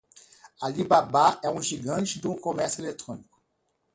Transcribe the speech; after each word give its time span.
Alibaba 0.61 1.39
é 1.43 1.49
uma 1.51 1.61
gigante 1.61 2.17
do 2.19 2.33
comércio 2.35 2.83
eletrônico. 2.83 3.37